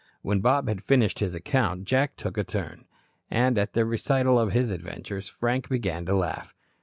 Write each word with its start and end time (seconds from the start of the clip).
When 0.23 0.39
Bob 0.39 0.67
had 0.67 0.83
finished 0.83 1.19
his 1.19 1.35
account, 1.35 1.83
Jack 1.85 2.15
took 2.15 2.35
a 2.35 2.43
turn. 2.43 2.85
And 3.29 3.55
at 3.59 3.73
the 3.73 3.85
recital 3.85 4.39
of 4.39 4.51
his 4.51 4.71
adventures, 4.71 5.29
Frank 5.29 5.69
began 5.69 6.05
to 6.07 6.15
laugh. 6.15 6.55